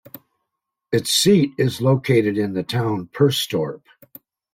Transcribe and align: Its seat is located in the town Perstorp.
Its 0.91 1.13
seat 1.13 1.51
is 1.59 1.79
located 1.79 2.35
in 2.35 2.53
the 2.53 2.63
town 2.63 3.07
Perstorp. 3.13 3.83